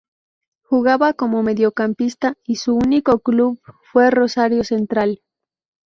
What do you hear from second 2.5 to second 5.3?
su único club fue Rosario Central.